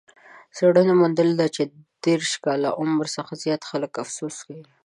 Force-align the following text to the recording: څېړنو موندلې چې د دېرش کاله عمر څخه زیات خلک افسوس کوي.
څېړنو 0.55 0.93
موندلې 1.01 1.47
چې 1.55 1.63
د 1.69 1.73
دېرش 2.05 2.31
کاله 2.45 2.69
عمر 2.79 3.05
څخه 3.15 3.31
زیات 3.43 3.61
خلک 3.69 3.91
افسوس 4.03 4.37
کوي. 4.45 4.65